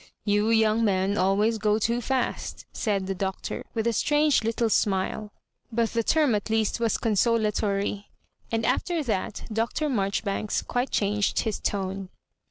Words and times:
"Tou 0.25 0.49
young 0.49 0.83
men 0.83 1.15
always 1.15 1.59
go 1.59 1.77
too 1.77 2.01
fast," 2.01 2.65
said 2.73 3.05
tho 3.05 3.13
Doctor, 3.13 3.63
with 3.75 3.85
a 3.85 3.93
strange 3.93 4.43
little 4.43 4.67
smile; 4.67 5.31
but 5.71 5.91
the 5.91 6.01
term 6.01 6.33
at 6.33 6.49
least 6.49 6.79
was 6.79 6.97
consolatory; 6.97 8.09
and 8.51 8.65
after 8.65 9.03
that 9.03 9.43
Dr. 9.53 9.89
Marjoribanks 9.89 10.63
quite 10.63 10.89
changed 10.89 11.41
his 11.41 11.59
tone. 11.59 12.09